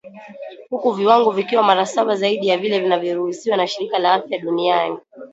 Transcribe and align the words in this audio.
huku 0.69 0.91
viwango 0.91 1.31
vikiwa 1.31 1.63
mara 1.63 1.85
saba 1.85 2.15
zaidi 2.15 2.47
ya 2.47 2.57
vile 2.57 2.79
vinavyoruhusiwa 2.79 3.57
na 3.57 3.67
shirika 3.67 3.99
la 3.99 4.13
afya 4.13 4.37
duniani 4.39 4.97